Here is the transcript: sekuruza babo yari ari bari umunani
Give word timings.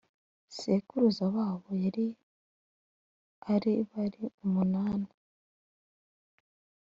sekuruza 0.57 1.25
babo 1.35 1.69
yari 1.83 2.07
ari 3.53 3.73
bari 3.89 4.23
umunani 4.45 5.11